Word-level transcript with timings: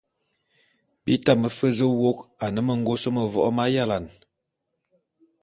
Bi 1.03 1.13
tame 1.25 1.47
fe 1.57 1.67
zu 1.77 1.87
wôk 2.01 2.19
ane 2.45 2.61
mengôs 2.67 3.03
mevok 3.15 3.47
m'ayalane. 3.57 4.11